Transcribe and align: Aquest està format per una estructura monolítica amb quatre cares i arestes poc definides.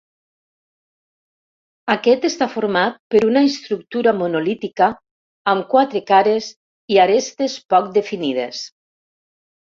Aquest 1.95 2.25
està 2.29 2.47
format 2.53 2.97
per 3.17 3.21
una 3.27 3.43
estructura 3.49 4.15
monolítica 4.23 4.89
amb 5.55 5.69
quatre 5.75 6.03
cares 6.09 6.49
i 6.97 6.99
arestes 7.07 7.57
poc 7.77 7.95
definides. 8.01 8.67